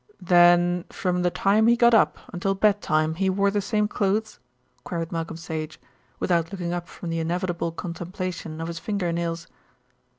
"Then 0.23 0.85
from 0.89 1.21
the 1.21 1.29
time 1.29 1.67
he 1.67 1.75
got 1.75 1.93
up 1.93 2.17
until 2.33 2.55
bedtime 2.55 3.13
he 3.13 3.29
wore 3.29 3.51
the 3.51 3.61
same 3.61 3.87
clothes?" 3.87 4.39
queried 4.83 5.11
Malcolm 5.11 5.37
Sage, 5.37 5.79
without 6.19 6.51
looking 6.51 6.73
up 6.73 6.87
from 6.87 7.11
the 7.11 7.19
inevitable 7.19 7.71
contemplation 7.71 8.59
of 8.59 8.67
his 8.67 8.79
finger 8.79 9.11
nails. 9.11 9.45